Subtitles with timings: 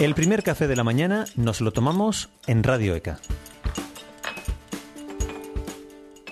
[0.00, 3.20] El primer café de la mañana nos lo tomamos en Radio ECA.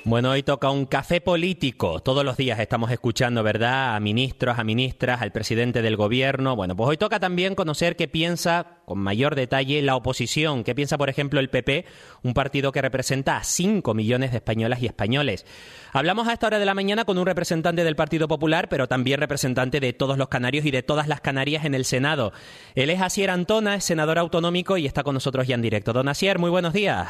[0.05, 2.01] Bueno, hoy toca un café político.
[2.01, 6.57] Todos los días estamos escuchando, ¿verdad?, a ministros, a ministras, al presidente del gobierno.
[6.57, 10.99] Bueno, pues hoy toca también conocer qué piensa con mayor detalle la oposición, qué piensa,
[10.99, 11.85] por ejemplo, el PP,
[12.25, 15.47] un partido que representa a 5 millones de españolas y españoles.
[15.93, 19.21] Hablamos a esta hora de la mañana con un representante del Partido Popular, pero también
[19.21, 22.33] representante de todos los canarios y de todas las Canarias en el Senado.
[22.75, 25.93] Él es Asier Antona, es senador autonómico y está con nosotros ya en directo.
[25.93, 27.09] Don Asier, muy buenos días.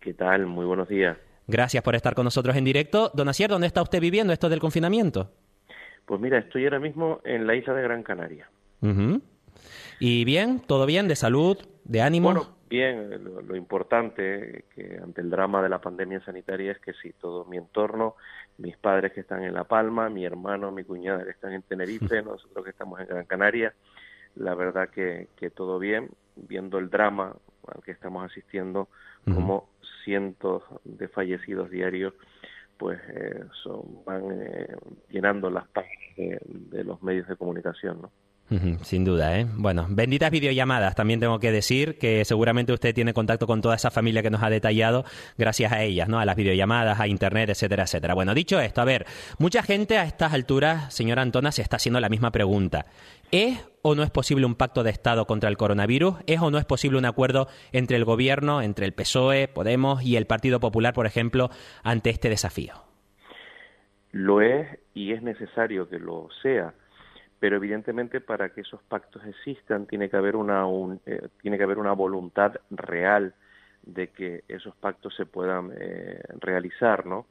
[0.00, 0.46] ¿Qué tal?
[0.46, 1.16] Muy buenos días.
[1.52, 3.10] Gracias por estar con nosotros en directo.
[3.12, 5.28] Don Asier, ¿dónde está usted viviendo esto del confinamiento?
[6.06, 8.48] Pues mira, estoy ahora mismo en la isla de Gran Canaria.
[10.00, 10.60] ¿Y bien?
[10.60, 11.08] ¿Todo bien?
[11.08, 11.58] ¿De salud?
[11.84, 12.32] ¿De ánimo?
[12.32, 13.22] Bueno, bien.
[13.46, 17.58] Lo, importante que ante el drama de la pandemia sanitaria es que sí, todo mi
[17.58, 18.16] entorno,
[18.56, 22.22] mis padres que están en La Palma, mi hermano, mi cuñada que están en Tenerife,
[22.22, 23.74] nosotros que estamos en Gran Canaria,
[24.36, 28.88] la verdad que, que todo bien, viendo el drama al que estamos asistiendo,
[29.26, 29.68] como
[30.04, 32.14] cientos de fallecidos diarios
[32.82, 34.66] pues eh, son, van eh,
[35.08, 38.10] llenando las páginas de, los medios de comunicación, ¿no?
[38.82, 39.46] Sin duda, ¿eh?
[39.54, 43.90] Bueno, benditas videollamadas, también tengo que decir que seguramente usted tiene contacto con toda esa
[43.90, 45.06] familia que nos ha detallado
[45.38, 46.18] gracias a ellas, ¿no?
[46.18, 48.12] A las videollamadas, a Internet, etcétera, etcétera.
[48.12, 49.06] Bueno, dicho esto, a ver,
[49.38, 52.84] mucha gente a estas alturas, señora Antona, se está haciendo la misma pregunta.
[53.30, 56.16] ¿Es o no es posible un pacto de Estado contra el coronavirus?
[56.26, 60.16] ¿Es o no es posible un acuerdo entre el Gobierno, entre el PSOE, Podemos y
[60.16, 61.50] el Partido Popular, por ejemplo,
[61.82, 62.74] ante este desafío?
[64.12, 66.74] Lo es y es necesario que lo sea
[67.42, 70.64] pero evidentemente para que esos pactos existan tiene que haber una
[71.06, 73.34] eh, tiene que haber una voluntad real
[73.82, 77.26] de que esos pactos se puedan eh, realizar, ¿no?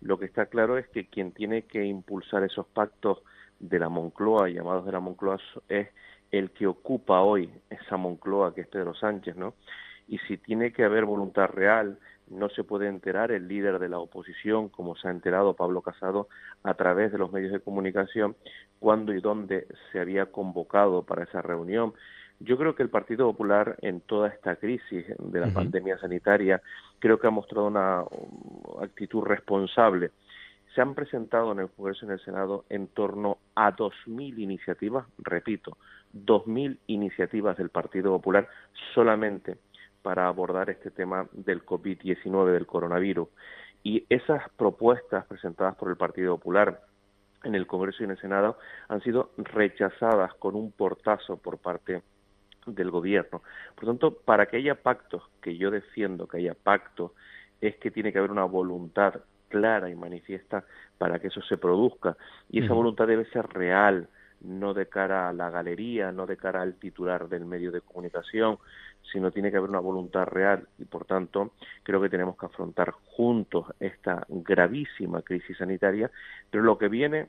[0.00, 3.24] Lo que está claro es que quien tiene que impulsar esos pactos
[3.58, 5.88] de la Moncloa, llamados de la Moncloa, es
[6.30, 9.54] el que ocupa hoy esa Moncloa, que es Pedro Sánchez, ¿no?
[10.08, 11.98] Y si tiene que haber voluntad real
[12.28, 16.28] no se puede enterar el líder de la oposición, como se ha enterado Pablo Casado,
[16.64, 18.36] a través de los medios de comunicación,
[18.80, 21.94] cuándo y dónde se había convocado para esa reunión.
[22.40, 26.60] Yo creo que el Partido Popular en toda esta crisis de la pandemia sanitaria
[26.98, 28.04] creo que ha mostrado una
[28.82, 30.10] actitud responsable.
[30.76, 35.06] Se han presentado en el Congreso y en el Senado en torno a 2.000 iniciativas,
[35.16, 35.78] repito,
[36.12, 38.46] 2.000 iniciativas del Partido Popular
[38.92, 39.56] solamente
[40.02, 43.26] para abordar este tema del COVID-19, del coronavirus.
[43.84, 46.82] Y esas propuestas presentadas por el Partido Popular
[47.42, 52.02] en el Congreso y en el Senado han sido rechazadas con un portazo por parte
[52.66, 53.40] del gobierno.
[53.76, 57.12] Por tanto, para que haya pactos, que yo defiendo que haya pactos,
[57.62, 60.64] es que tiene que haber una voluntad clara y manifiesta
[60.98, 62.16] para que eso se produzca.
[62.50, 64.08] Y esa voluntad debe ser real,
[64.40, 68.58] no de cara a la galería, no de cara al titular del medio de comunicación,
[69.12, 71.52] sino tiene que haber una voluntad real y por tanto
[71.82, 76.10] creo que tenemos que afrontar juntos esta gravísima crisis sanitaria,
[76.50, 77.28] pero lo que viene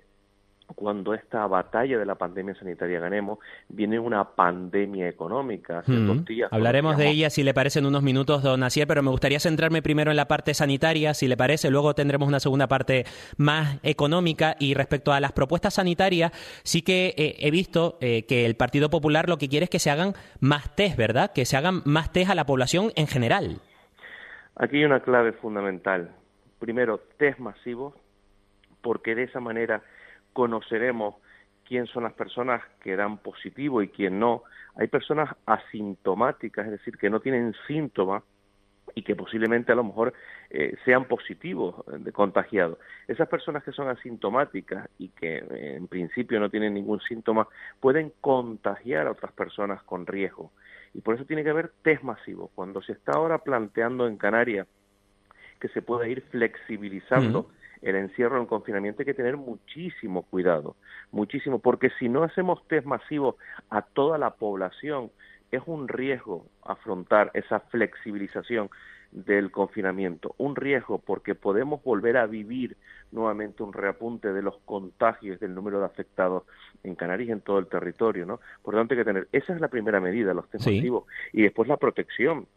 [0.75, 3.39] cuando esta batalla de la pandemia sanitaria ganemos,
[3.69, 5.83] viene una pandemia económica.
[5.85, 6.25] Hmm.
[6.51, 9.81] Hablaremos de ella si le parece en unos minutos, don Asier, pero me gustaría centrarme
[9.81, 13.05] primero en la parte sanitaria, si le parece, luego tendremos una segunda parte
[13.37, 16.31] más económica y respecto a las propuestas sanitarias,
[16.63, 19.79] sí que eh, he visto eh, que el Partido Popular lo que quiere es que
[19.79, 21.31] se hagan más test, ¿verdad?
[21.33, 23.61] Que se hagan más test a la población en general.
[24.55, 26.11] Aquí hay una clave fundamental.
[26.59, 27.93] Primero, test masivos,
[28.81, 29.83] porque de esa manera
[30.37, 31.15] conoceremos
[31.67, 34.43] quién son las personas que dan positivo y quién no.
[34.75, 38.21] Hay personas asintomáticas, es decir, que no tienen síntomas
[38.93, 40.13] y que posiblemente a lo mejor
[40.51, 42.77] eh, sean positivos de contagiados.
[43.07, 47.47] Esas personas que son asintomáticas y que eh, en principio no tienen ningún síntoma
[47.79, 50.51] pueden contagiar a otras personas con riesgo.
[50.93, 52.51] Y por eso tiene que haber test masivos.
[52.53, 54.67] Cuando se está ahora planteando en Canarias
[55.59, 57.49] que se puede ir flexibilizando
[57.81, 60.75] el encierro, el confinamiento, hay que tener muchísimo cuidado,
[61.11, 63.35] muchísimo, porque si no hacemos test masivos
[63.69, 65.11] a toda la población,
[65.51, 68.69] es un riesgo afrontar esa flexibilización
[69.11, 72.75] del confinamiento, un riesgo porque podemos volver a vivir
[73.11, 76.43] nuevamente un reapunte de los contagios del número de afectados
[76.83, 78.41] en Canarias y en todo el territorio, ¿no?
[78.61, 81.43] Por lo tanto hay que tener, esa es la primera medida, los test masivos, y
[81.43, 82.47] después la protección,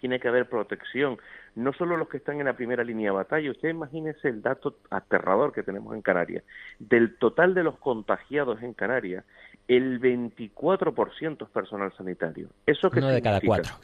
[0.00, 1.18] tiene que haber protección,
[1.54, 4.78] no solo los que están en la primera línea de batalla, usted imagínese el dato
[4.90, 6.42] aterrador que tenemos en Canarias.
[6.78, 9.24] Del total de los contagiados en Canarias,
[9.68, 12.48] el 24% es personal sanitario.
[12.66, 13.74] ¿Eso qué Uno de cada cuatro.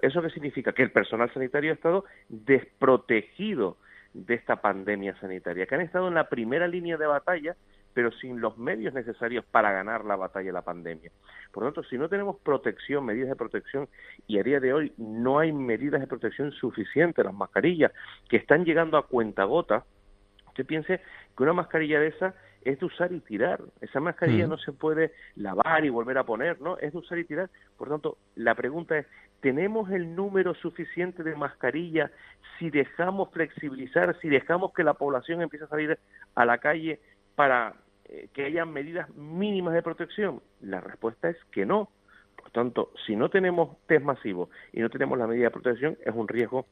[0.00, 0.72] ¿Eso qué significa?
[0.72, 3.76] Que el personal sanitario ha estado desprotegido
[4.14, 7.56] de esta pandemia sanitaria, que han estado en la primera línea de batalla,
[7.94, 11.10] pero sin los medios necesarios para ganar la batalla de la pandemia.
[11.52, 13.88] Por lo tanto, si no tenemos protección, medidas de protección,
[14.26, 17.92] y a día de hoy no hay medidas de protección suficientes, las mascarillas
[18.28, 19.84] que están llegando a cuentagota,
[20.48, 21.00] usted piense
[21.36, 22.34] que una mascarilla de esa
[22.64, 23.60] es de usar y tirar.
[23.80, 26.78] Esa mascarilla no se puede lavar y volver a poner, ¿no?
[26.78, 27.50] Es de usar y tirar.
[27.76, 29.06] Por tanto, la pregunta es,
[29.40, 32.10] ¿tenemos el número suficiente de mascarillas
[32.58, 35.98] si dejamos flexibilizar, si dejamos que la población empiece a salir
[36.34, 37.00] a la calle
[37.34, 37.74] para
[38.12, 40.42] eh, que haya medidas mínimas de protección?
[40.60, 41.88] La respuesta es que no.
[42.36, 46.14] Por tanto, si no tenemos test masivos y no tenemos la medida de protección, es
[46.14, 46.66] un riesgo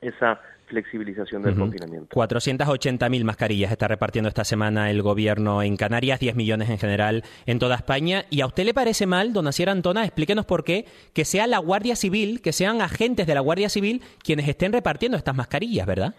[0.00, 2.16] esa flexibilización del confinamiento.
[2.16, 7.60] 480.000 mascarillas está repartiendo esta semana el gobierno en Canarias, 10 millones en general en
[7.60, 8.24] toda España.
[8.30, 11.58] ¿Y a usted le parece mal, don Asier Antona, explíquenos por qué, que sea la
[11.58, 16.14] Guardia Civil, que sean agentes de la Guardia Civil quienes estén repartiendo estas mascarillas, ¿verdad?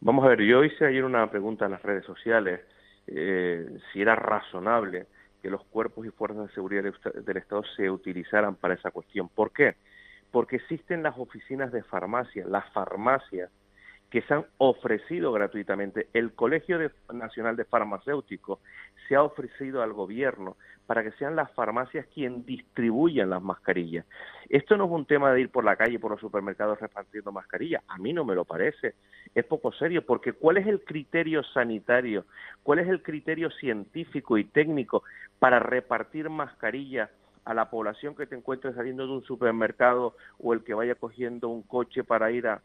[0.00, 2.60] Vamos a ver, yo hice ayer una pregunta en las redes sociales,
[3.06, 5.06] eh, si era razonable
[5.42, 9.28] que los cuerpos y fuerzas de seguridad del Estado se utilizaran para esa cuestión.
[9.28, 9.76] ¿Por qué?
[10.36, 13.50] porque existen las oficinas de farmacia, las farmacias
[14.10, 16.08] que se han ofrecido gratuitamente.
[16.12, 16.78] El Colegio
[17.12, 18.60] Nacional de Farmacéuticos
[19.08, 24.04] se ha ofrecido al gobierno para que sean las farmacias quien distribuyan las mascarillas.
[24.48, 27.82] Esto no es un tema de ir por la calle, por los supermercados repartiendo mascarillas.
[27.88, 28.94] A mí no me lo parece.
[29.34, 32.24] Es poco serio porque ¿cuál es el criterio sanitario?
[32.62, 35.02] ¿Cuál es el criterio científico y técnico
[35.38, 37.10] para repartir mascarillas?
[37.46, 41.48] a la población que te encuentres saliendo de un supermercado o el que vaya cogiendo
[41.48, 42.60] un coche para ir a...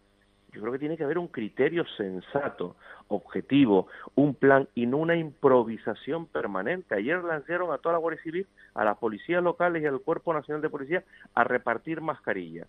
[0.53, 2.75] Yo creo que tiene que haber un criterio sensato,
[3.07, 6.93] objetivo, un plan y no una improvisación permanente.
[6.93, 10.61] Ayer lanzaron a toda la Guardia Civil, a las policías locales y al Cuerpo Nacional
[10.61, 11.03] de Policía
[11.33, 12.67] a repartir mascarillas.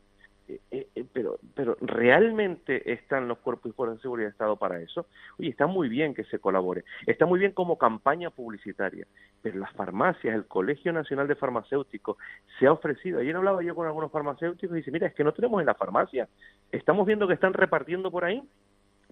[0.53, 4.57] Eh, eh, eh, pero, pero ¿realmente están los cuerpos y fuerzas de seguridad de Estado
[4.57, 5.07] para eso?
[5.39, 9.07] Oye, está muy bien que se colabore, está muy bien como campaña publicitaria,
[9.41, 12.17] pero las farmacias, el Colegio Nacional de Farmacéuticos
[12.59, 13.21] se ha ofrecido.
[13.21, 15.75] Ayer hablaba yo con algunos farmacéuticos y dice, mira, es que no tenemos en la
[15.75, 16.29] farmacia,
[16.71, 18.43] estamos viendo que están repartiendo por ahí,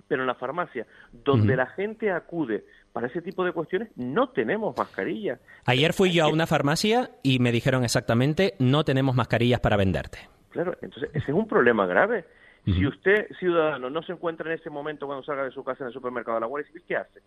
[0.09, 4.77] pero en la farmacia, donde la gente acude para ese tipo de cuestiones, no tenemos
[4.77, 5.39] mascarillas.
[5.65, 10.40] Ayer fui yo a una farmacia y me dijeron exactamente, no tenemos mascarillas para venderte.
[10.51, 12.25] Claro, entonces ese es un problema grave.
[12.65, 15.89] Si usted, ciudadano, no se encuentra en ese momento cuando salga de su casa en
[15.89, 17.21] el supermercado de la Guardia Civil, ¿qué hace?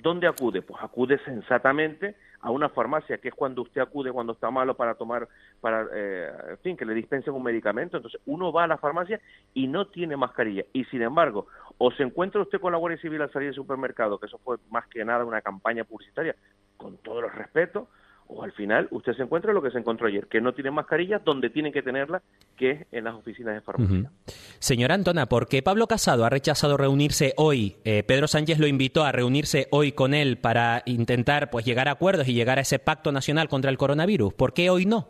[0.00, 0.62] ¿Dónde acude?
[0.62, 4.94] Pues acude sensatamente a una farmacia, que es cuando usted acude cuando está malo para
[4.94, 5.26] tomar,
[5.60, 7.96] para, eh, en fin, que le dispensen un medicamento.
[7.96, 9.20] Entonces uno va a la farmacia
[9.52, 10.64] y no tiene mascarilla.
[10.72, 11.48] Y sin embargo,
[11.78, 14.58] o se encuentra usted con la Guardia Civil al salir del supermercado, que eso fue
[14.70, 16.36] más que nada una campaña publicitaria,
[16.76, 17.88] con todos los respetos,
[18.28, 21.18] o al final usted se encuentra lo que se encontró ayer, que no tiene mascarilla
[21.18, 22.22] donde tiene que tenerla,
[22.56, 24.10] que es en las oficinas de farmacia.
[24.58, 27.76] Señora Antona, ¿por qué Pablo Casado ha rechazado reunirse hoy?
[27.84, 31.92] Eh, Pedro Sánchez lo invitó a reunirse hoy con él para intentar pues llegar a
[31.92, 34.32] acuerdos y llegar a ese pacto nacional contra el coronavirus.
[34.34, 35.08] ¿Por qué hoy no?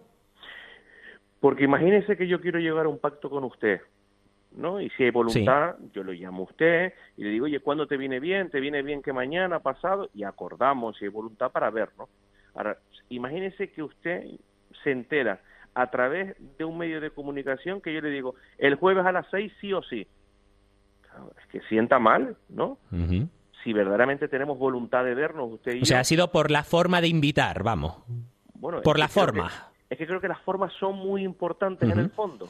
[1.41, 3.81] Porque imagínese que yo quiero llegar a un pacto con usted,
[4.57, 4.81] ¿no?
[4.81, 7.97] Y si hay voluntad, yo lo llamo a usted y le digo, oye, ¿cuándo te
[7.99, 8.51] viene bien?
[8.51, 10.09] ¿Te viene bien que mañana, pasado?
[10.15, 12.09] Y acordamos si hay voluntad para verlo.
[12.55, 12.79] Ahora,
[13.09, 14.25] imagínese que usted
[14.83, 15.41] se entera
[15.75, 19.27] a través de un medio de comunicación que yo le digo, el jueves a las
[19.31, 20.07] seis sí o sí.
[21.39, 22.79] es que sienta mal, ¿no?
[23.63, 27.01] Si verdaderamente tenemos voluntad de vernos, usted y O sea, ha sido por la forma
[27.01, 27.97] de invitar, vamos.
[28.55, 29.51] Bueno, por la forma.
[29.91, 32.49] es que creo que las formas son muy importantes en el fondo.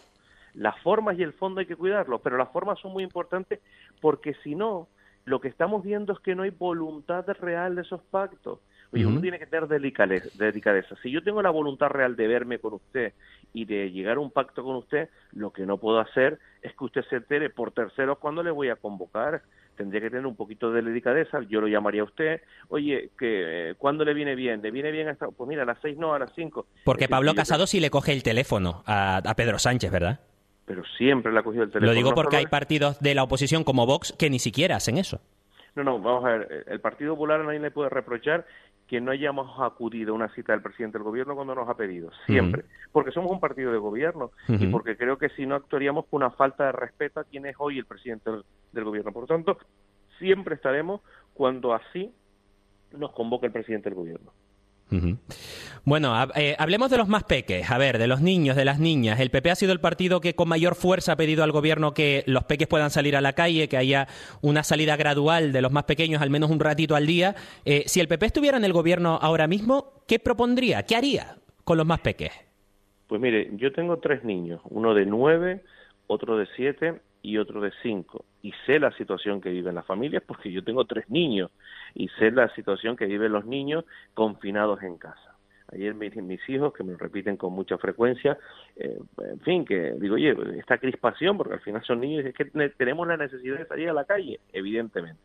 [0.55, 3.61] Las formas y el fondo hay que cuidarlos, pero las formas son muy importantes
[4.01, 4.89] porque si no,
[5.25, 8.61] lo que estamos viendo es que no hay voluntad real de esos pactos.
[8.95, 12.75] Oye, uno tiene que tener delicadeza, Si yo tengo la voluntad real de verme con
[12.75, 13.13] usted
[13.53, 16.85] y de llegar a un pacto con usted, lo que no puedo hacer es que
[16.85, 19.43] usted se entere por terceros cuando le voy a convocar.
[19.77, 21.41] Tendría que tener un poquito de delicadeza.
[21.49, 22.41] Yo lo llamaría a usted.
[22.69, 24.63] Oye, que eh, ¿cuándo le viene bien?
[24.63, 25.27] ¿Le viene bien hasta.?
[25.27, 26.67] Pues mira, a las seis no, a las cinco.
[26.85, 30.21] Porque Pablo Casado sí le coge el teléfono a, Pedro Sánchez, ¿verdad?
[30.67, 31.91] Pero siempre le ha cogido el teléfono.
[31.91, 35.21] Lo digo porque hay partidos de la oposición como Vox que ni siquiera hacen eso.
[35.75, 36.65] No, no, vamos a ver.
[36.69, 38.47] El Partido Popular a nadie le puede reprochar
[38.87, 42.11] que no hayamos acudido a una cita del presidente del gobierno cuando nos ha pedido,
[42.27, 46.23] siempre, porque somos un partido de gobierno y porque creo que si no actuaríamos con
[46.23, 48.31] una falta de respeto a quien es hoy el presidente
[48.73, 49.13] del, gobierno.
[49.13, 49.59] Por lo tanto,
[50.19, 51.01] siempre estaremos
[51.33, 52.13] cuando así
[52.93, 54.33] nos convoque el presidente del gobierno.
[55.85, 59.21] Bueno, eh, hablemos de los más peques, a ver, de los niños, de las niñas.
[59.21, 62.23] El PP ha sido el partido que con mayor fuerza ha pedido al gobierno que
[62.27, 64.09] los peques puedan salir a la calle, que haya
[64.41, 67.35] una salida gradual de los más pequeños, al menos un ratito al día.
[67.65, 70.85] Eh, si el PP estuviera en el gobierno ahora mismo, ¿qué propondría?
[70.85, 72.33] ¿Qué haría con los más peques?
[73.07, 75.63] Pues mire, yo tengo tres niños, uno de nueve,
[76.07, 78.25] otro de siete y otro de 5.
[78.43, 81.51] Y sé la situación que viven las familias porque yo tengo tres niños
[81.95, 85.35] y sé la situación que viven los niños confinados en casa.
[85.73, 88.37] Ayer dicen mis hijos, que me lo repiten con mucha frecuencia,
[88.77, 92.45] eh, en fin, que digo, oye, esta crispación, porque al final son niños, es que
[92.77, 95.23] tenemos la necesidad de salir a la calle, evidentemente.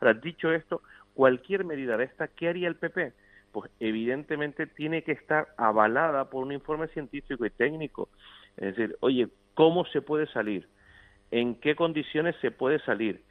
[0.00, 0.82] Ahora, dicho esto,
[1.14, 3.12] cualquier medida de esta, ¿qué haría el PP?
[3.50, 8.08] Pues evidentemente tiene que estar avalada por un informe científico y técnico.
[8.56, 10.68] Es decir, oye, ¿cómo se puede salir?
[11.30, 13.22] ¿En qué condiciones se puede salir?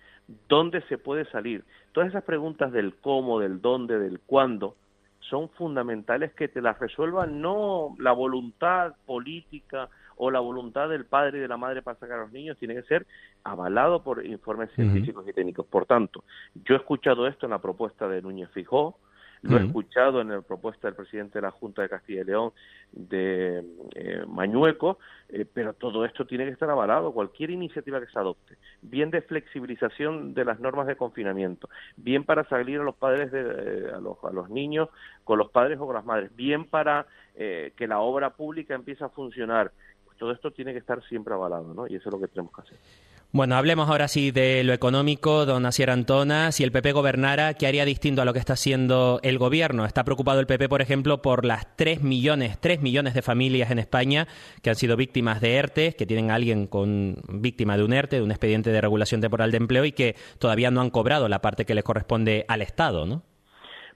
[0.47, 1.63] ¿Dónde se puede salir?
[1.91, 4.75] Todas esas preguntas del cómo, del dónde, del cuándo,
[5.19, 11.37] son fundamentales que te las resuelvan no la voluntad política o la voluntad del padre
[11.37, 13.05] y de la madre para sacar a los niños, tiene que ser
[13.43, 15.65] avalado por informes científicos y técnicos.
[15.65, 16.23] Por tanto,
[16.65, 18.97] yo he escuchado esto en la propuesta de Núñez Fijó,
[19.41, 22.51] lo he escuchado en la propuesta del presidente de la Junta de Castilla y León
[22.91, 23.63] de
[23.95, 27.13] eh, Mañueco, eh, pero todo esto tiene que estar avalado.
[27.13, 32.43] Cualquier iniciativa que se adopte, bien de flexibilización de las normas de confinamiento, bien para
[32.49, 34.89] salir a los padres, de, eh, a, los, a los niños
[35.23, 37.05] con los padres o con las madres, bien para
[37.39, 39.71] que la obra pública empiece a funcionar,
[40.19, 41.87] todo esto tiene que estar siempre avalado, ¿no?
[41.87, 42.77] Y eso es lo que tenemos que hacer.
[43.31, 46.51] Bueno, hablemos ahora sí de lo económico, don Asier Antona.
[46.51, 49.85] Si el PP gobernara, ¿qué haría distinto a lo que está haciendo el gobierno?
[49.85, 53.77] Está preocupado el PP, por ejemplo, por las 3 millones, 3 millones de familias en
[53.77, 54.27] España
[54.63, 58.17] que han sido víctimas de ERTE, que tienen a alguien con víctima de un ERTE,
[58.17, 61.39] de un expediente de regulación temporal de empleo y que todavía no han cobrado la
[61.39, 63.21] parte que les corresponde al Estado, ¿no?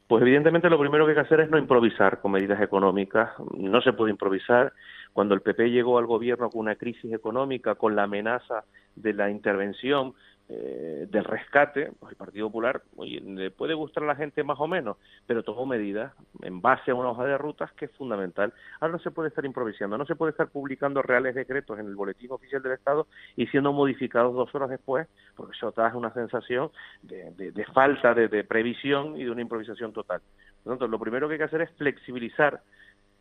[0.08, 3.32] Pues evidentemente lo primero que hay que hacer es no improvisar con medidas económicas.
[3.58, 4.74] No se puede improvisar.
[5.14, 8.66] Cuando el PP llegó al gobierno con una crisis económica, con la amenaza
[8.96, 10.14] de la intervención,
[10.50, 14.60] eh, del rescate, pues el Partido Popular oye, le puede gustar a la gente más
[14.60, 18.54] o menos, pero tomó medidas en base a una hoja de rutas que es fundamental.
[18.82, 21.96] Ahora no se puede estar improvisando, no se puede estar publicando reales decretos en el
[21.96, 26.72] boletín oficial del Estado y siendo modificados dos horas después, porque eso trae una sensación
[27.04, 30.22] de, falta de, previsión y de una improvisación total.
[30.64, 32.62] Por tanto, lo primero que hay que hacer es flexibilizar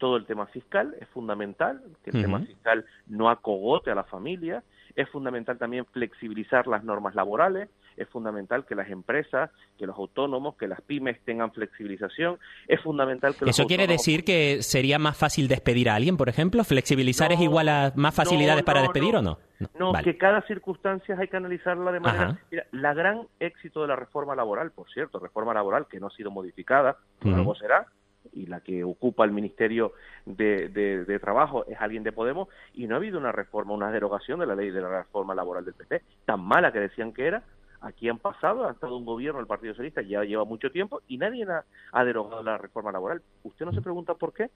[0.03, 4.65] todo el tema fiscal, es fundamental que el tema fiscal no acogote a la familia,
[4.97, 10.57] es fundamental también flexibilizar las normas laborales, es fundamental que las empresas, que los autónomos,
[10.57, 15.17] que las pymes tengan flexibilización, es fundamental que los ¿Eso quiere decir que sería más
[15.17, 16.65] fácil despedir a alguien, por ejemplo?
[16.65, 19.39] ¿Flexibilizar es igual a más facilidades para despedir o no?
[19.79, 22.41] No, que cada circunstancia hay que analizarla de manera...
[22.51, 26.11] Mira, la gran éxito de la reforma laboral, por cierto, reforma laboral que no ha
[26.11, 27.87] sido modificada, luego será,
[28.33, 29.93] y la que ocupa el Ministerio
[30.27, 34.41] de, de, Trabajo es alguien de Podemos, y no ha habido una reforma, una derogación
[34.41, 37.43] de la ley de la reforma laboral del PP, tan mala que decían que era.
[37.81, 41.19] Aquí han pasado, ha estado un gobierno del Partido Socialista, ya lleva mucho tiempo, y
[41.19, 41.45] nadie
[41.93, 43.23] ha, derogado la reforma laboral.
[43.43, 44.51] ¿Usted no se pregunta por qué?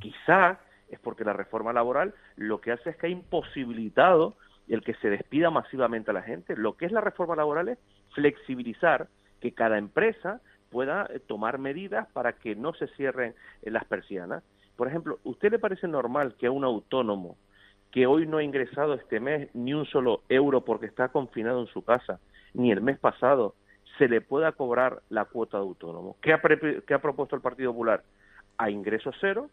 [0.00, 4.36] Quizá es porque la reforma laboral lo que hace es que ha imposibilitado
[4.68, 6.56] el que se despida masivamente a la gente.
[6.56, 7.78] Lo que es la reforma laboral es
[8.12, 9.08] flexibilizar
[9.40, 10.40] que cada empresa
[10.74, 14.42] pueda eh, tomar medidas para que no se cierren eh, las persianas.
[14.74, 17.36] Por ejemplo, ¿usted le parece normal que a un autónomo
[17.92, 21.68] que hoy no ha ingresado este mes ni un solo euro porque está confinado en
[21.68, 22.18] su casa,
[22.54, 23.54] ni el mes pasado,
[23.98, 26.16] se le pueda cobrar la cuota de autónomo?
[26.20, 26.42] ¿Qué ha,
[26.84, 28.02] qué ha propuesto el Partido Popular?
[28.58, 29.50] A ingreso cero,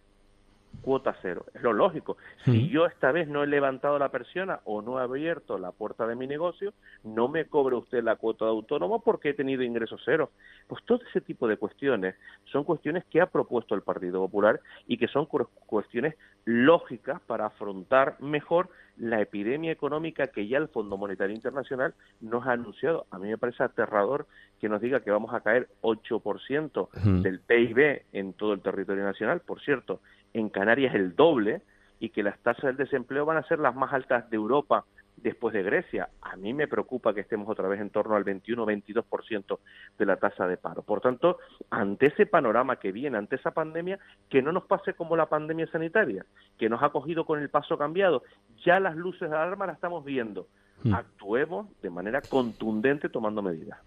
[0.82, 1.46] cuota cero.
[1.54, 2.18] Es lo lógico.
[2.46, 6.08] Si yo esta vez no he levantado la persiana o no he abierto la puerta
[6.08, 6.74] de mi negocio,
[7.04, 10.32] no me cobre usted la cuota de autónomo porque he tenido ingreso cero.
[10.68, 14.98] Pues todo ese tipo de cuestiones son cuestiones que ha propuesto el Partido Popular y
[14.98, 21.36] que son cuestiones lógicas para afrontar mejor la epidemia económica que ya el Fondo Monetario
[21.36, 23.06] Internacional nos ha anunciado.
[23.10, 24.28] A mí me parece aterrador
[24.60, 29.42] que nos diga que vamos a caer 8% del PIB en todo el territorio nacional.
[29.42, 30.02] Por cierto,
[30.34, 31.62] en Canarias el doble
[32.00, 34.86] y que las tasas del desempleo van a ser las más altas de Europa
[35.18, 36.10] después de Grecia.
[36.22, 39.60] A mí me preocupa que estemos otra vez en torno al 21-22%
[39.98, 40.82] de la tasa de paro.
[40.82, 41.38] Por tanto,
[41.70, 45.68] ante ese panorama que viene, ante esa pandemia, que no nos pase como la pandemia
[45.68, 46.26] sanitaria,
[46.58, 48.24] que nos ha cogido con el paso cambiado.
[48.66, 50.48] Ya las luces de alarma las estamos viendo.
[50.84, 50.96] Hmm.
[50.96, 53.80] Actuemos de manera contundente tomando medidas.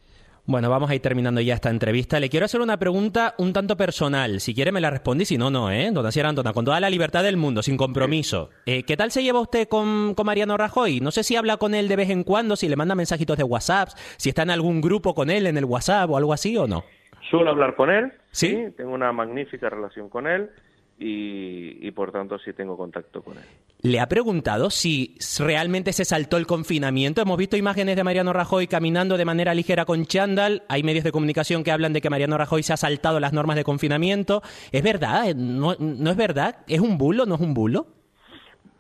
[0.47, 2.21] Bueno, vamos a ir terminando ya esta entrevista.
[2.21, 4.41] Le quiero hacer una pregunta un tanto personal.
[4.41, 5.91] Si quiere me la respondí, si no, no, ¿eh?
[5.91, 8.51] Don Asier Antona, con toda la libertad del mundo, sin compromiso.
[8.67, 11.01] Eh, ¿Qué tal se lleva usted con, con, Mariano Rajoy?
[11.01, 13.45] No sé si habla con él de vez en cuando, si le manda mensajitos de
[13.45, 16.67] WhatsApp, si está en algún grupo con él en el WhatsApp o algo así o
[16.67, 16.85] no.
[17.31, 18.67] Suelo hablar con él, ¿Sí?
[18.77, 20.51] tengo una magnífica relación con él
[20.99, 23.45] y, por tanto sí tengo contacto con él.
[23.85, 27.21] ¿Le ha preguntado si realmente se saltó el confinamiento?
[27.21, 30.63] Hemos visto imágenes de Mariano Rajoy caminando de manera ligera con chándal.
[30.71, 33.57] Hay medios de comunicación que hablan de que Mariano Rajoy se ha saltado las normas
[33.57, 34.41] de confinamiento.
[34.73, 35.35] ¿Es verdad?
[35.35, 36.65] ¿No, no es verdad?
[36.67, 37.27] ¿Es un bulo?
[37.27, 37.87] ¿No es un bulo?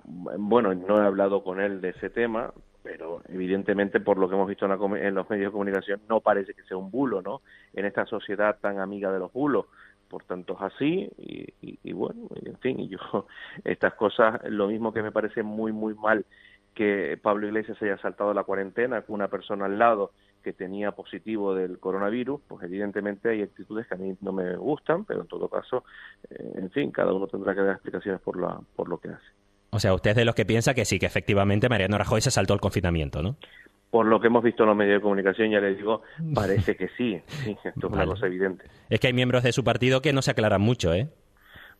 [0.04, 2.54] Bueno, no he hablado con él de ese tema.
[2.82, 6.62] pero evidentemente por lo que hemos visto en, los medios de comunicación no parece que
[6.62, 7.42] sea un bulo, ¿no?
[7.75, 9.66] En esta sociedad tan amiga de los bulos,
[10.08, 12.99] por tanto es así y, bueno, en fin, yo
[13.64, 16.25] estas cosas, lo mismo que me parece muy muy mal
[16.75, 21.54] que Pablo Iglesias haya saltado la cuarentena con una persona al lado que tenía positivo
[21.54, 25.49] del coronavirus, pues evidentemente hay actitudes que a mí no me gustan, pero en todo
[25.49, 25.84] caso,
[26.28, 29.25] eh, en fin, cada uno tendrá que dar explicaciones por, la, por lo que hace.
[29.70, 32.30] O sea, usted es de los que piensa que sí, que efectivamente Mariano Rajoy se
[32.30, 33.37] saltó el confinamiento, ¿no?
[33.94, 36.02] Por lo que hemos visto en los medios de comunicación, ya le digo,
[36.34, 37.22] parece que sí.
[37.28, 38.64] sí esto es una cosa evidente.
[38.90, 41.10] Es que hay miembros de su partido que no se aclaran mucho, ¿eh?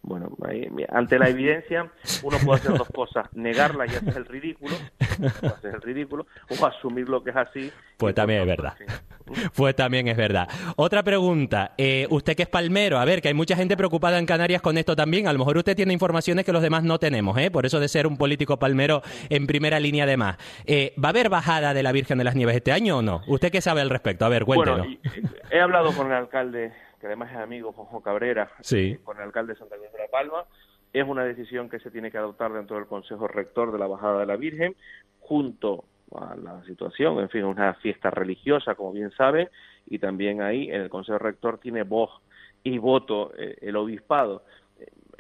[0.07, 0.37] Bueno,
[0.91, 1.91] ante la evidencia
[2.23, 4.77] uno puede hacer dos cosas, negarla y hacer el ridículo,
[5.43, 7.73] hacer el ridículo, o asumir lo que es así.
[7.97, 8.75] Pues también es verdad.
[9.57, 10.47] Pues también es verdad.
[10.77, 14.27] Otra pregunta, eh, usted que es palmero, a ver, que hay mucha gente preocupada en
[14.27, 17.39] Canarias con esto también, a lo mejor usted tiene informaciones que los demás no tenemos,
[17.39, 17.51] ¿eh?
[17.51, 20.37] por eso de ser un político palmero en primera línea de más.
[20.67, 23.23] Eh, ¿Va a haber bajada de la Virgen de las Nieves este año o no?
[23.27, 24.27] ¿Usted qué sabe al respecto?
[24.27, 24.81] A ver, cuéntenos.
[24.81, 24.99] Bueno,
[25.51, 26.73] he hablado con el alcalde
[27.05, 30.09] que además es amigo Juanjo Cabrera, eh, con el alcalde de Santa Cruz de la
[30.09, 30.47] Palma.
[30.91, 34.21] Es una decisión que se tiene que adoptar dentro del Consejo Rector de la Bajada
[34.21, 34.75] de la Virgen,
[35.21, 35.85] junto
[36.17, 39.51] a la situación, en fin, una fiesta religiosa, como bien saben,
[39.87, 42.09] y también ahí en el Consejo Rector tiene voz
[42.63, 44.43] y voto eh, el obispado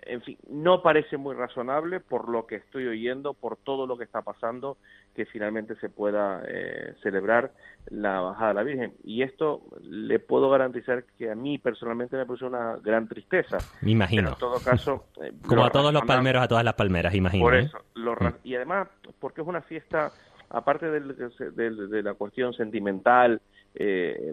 [0.06, 4.04] en fin, no parece muy razonable por lo que estoy oyendo, por todo lo que
[4.04, 4.76] está pasando,
[5.14, 7.52] que finalmente se pueda eh, celebrar
[7.87, 8.94] la bajada de la Virgen.
[9.04, 13.58] Y esto le puedo garantizar que a mí personalmente me puso una gran tristeza.
[13.80, 14.30] Me imagino.
[14.30, 15.04] en todo caso...
[15.23, 17.44] Eh, Como a todos los palmeros, a todas las palmeras, imagino.
[17.44, 17.61] Por ¿eh?
[17.61, 17.78] eso.
[17.94, 18.28] Mm.
[18.42, 18.88] y además,
[19.20, 20.11] porque es una fiesta,
[20.54, 23.40] aparte de la cuestión sentimental,
[23.75, 24.32] eh,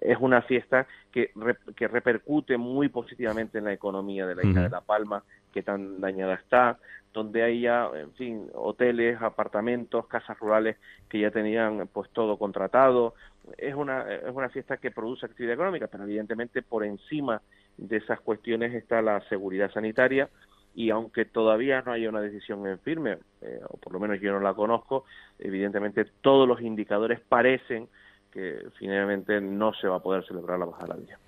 [0.00, 1.30] es una fiesta que,
[1.74, 6.00] que repercute muy positivamente en la economía de la isla de La Palma, que tan
[6.00, 6.78] dañada está,
[7.12, 10.76] donde hay ya, en fin, hoteles, apartamentos, casas rurales
[11.08, 13.14] que ya tenían pues todo contratado.
[13.56, 17.40] Es una, es una fiesta que produce actividad económica, pero evidentemente por encima
[17.78, 20.28] de esas cuestiones está la seguridad sanitaria
[20.74, 24.32] y aunque todavía no haya una decisión en firme, eh, o por lo menos yo
[24.32, 25.04] no la conozco,
[25.38, 27.88] evidentemente todos los indicadores parecen
[28.32, 31.18] que finalmente no se va a poder celebrar la bajada de la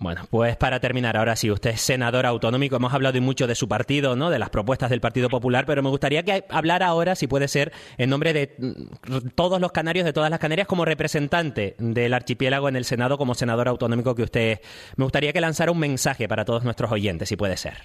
[0.00, 3.68] Bueno, pues para terminar, ahora sí, usted es senador autonómico, hemos hablado mucho de su
[3.68, 4.30] partido, ¿no?
[4.30, 7.72] De las propuestas del Partido Popular, pero me gustaría que hablara ahora, si puede ser,
[7.96, 12.68] en nombre de mm, todos los canarios, de todas las Canarias, como representante del archipiélago
[12.68, 14.60] en el Senado, como senador autonómico que usted.
[14.96, 17.76] Me gustaría que lanzara un mensaje para todos nuestros oyentes, si puede ser.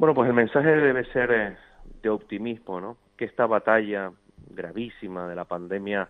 [0.00, 1.56] Bueno, pues el mensaje debe ser eh,
[2.02, 2.96] de optimismo, ¿no?
[3.18, 4.10] Que esta batalla
[4.48, 6.08] gravísima de la pandemia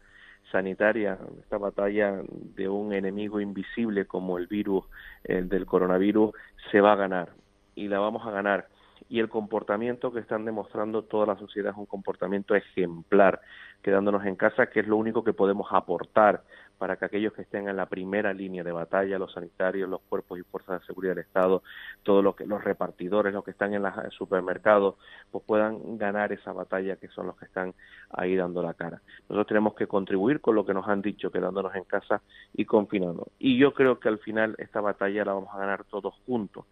[0.53, 2.23] sanitaria, esta batalla
[2.55, 4.85] de un enemigo invisible como el virus
[5.25, 6.33] del coronavirus,
[6.71, 7.31] se va a ganar
[7.75, 8.69] y la vamos a ganar.
[9.09, 13.41] Y el comportamiento que están demostrando toda la sociedad es un comportamiento ejemplar,
[13.83, 16.43] quedándonos en casa, que es lo único que podemos aportar
[16.81, 20.39] para que aquellos que estén en la primera línea de batalla, los sanitarios, los cuerpos
[20.39, 21.63] y fuerzas de seguridad del Estado,
[22.03, 24.95] todos los, que, los repartidores, los que están en los supermercados,
[25.31, 27.75] pues puedan ganar esa batalla que son los que están
[28.11, 29.03] ahí dando la cara.
[29.29, 32.23] Nosotros tenemos que contribuir con lo que nos han dicho, quedándonos en casa
[32.55, 33.27] y confinando.
[33.39, 36.65] Y yo creo que al final esta batalla la vamos a ganar todos juntos.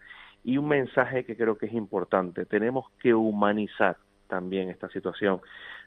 [0.43, 5.41] Y un mensaje que creo que es importante, tenemos que humanizar también esta situación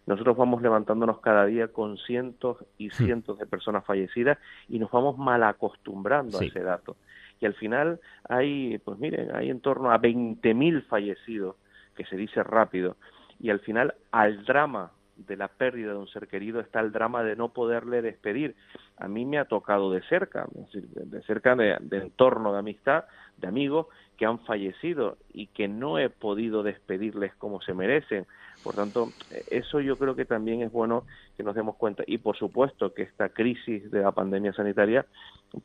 [0.05, 2.91] nosotros vamos levantándonos cada día con cientos y hmm.
[2.91, 4.37] cientos de personas fallecidas
[4.67, 6.95] y nos vamos mal acostumbrando a ese dato.
[7.39, 11.55] Y al final hay, pues miren, hay en torno a 20.000 fallecidos,
[11.95, 12.97] que se dice rápido,
[13.39, 14.91] y al final al drama
[15.27, 18.55] de la pérdida de un ser querido está el drama de no poderle despedir.
[18.97, 23.05] A mí me ha tocado de cerca, de cerca de, entorno de amistad,
[23.37, 28.27] de amigos que han fallecido y que no he podido despedirles como se merecen.
[28.63, 29.09] Por tanto,
[29.49, 31.05] eso yo creo que también es bueno
[31.35, 32.03] que nos demos cuenta.
[32.05, 35.07] Y por supuesto que esta crisis de la pandemia sanitaria,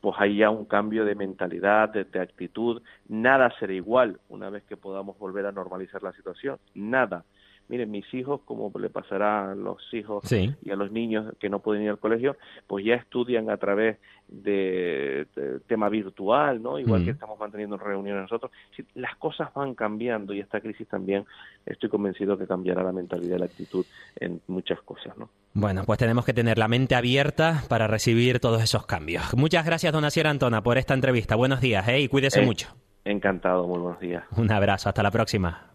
[0.01, 2.81] pues hay ya un cambio de mentalidad, de actitud.
[3.09, 6.59] Nada será igual una vez que podamos volver a normalizar la situación.
[6.75, 7.25] Nada
[7.69, 11.61] miren, mis hijos, como le pasará a los hijos y a los niños que no
[11.61, 13.99] pueden ir al colegio, pues ya estudian a través
[14.29, 15.27] de,
[15.67, 16.79] tema virtual, ¿no?
[16.79, 18.51] Igual que estamos manteniendo reuniones nosotros.
[18.95, 21.25] Las cosas van cambiando y esta crisis también
[21.65, 23.85] estoy convencido que cambiará la mentalidad y la actitud
[24.17, 25.29] en muchas cosas, ¿no?
[25.55, 29.35] Bueno, pues tenemos que tener la mente abierta para recibir todos esos cambios.
[29.37, 31.35] Muchas gracias, don Asier Antona, por esta entrevista.
[31.35, 32.01] Buenos días, ¿eh?
[32.01, 32.69] Y cuídese eh, mucho.
[33.05, 34.25] Encantado, muy buenos días.
[34.37, 35.71] Un abrazo, hasta la próxima.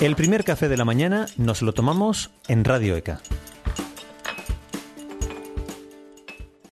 [0.00, 3.20] El primer café de la mañana nos lo tomamos en Radio ECA.